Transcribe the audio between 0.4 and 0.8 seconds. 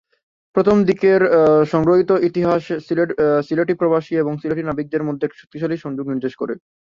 প্রথম